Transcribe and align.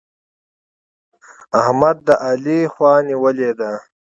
احمد 1.61 1.97
د 2.07 2.09
علي 2.27 2.59
خوا 2.73 2.93
نيولې 3.07 3.51
ده. 3.59 3.71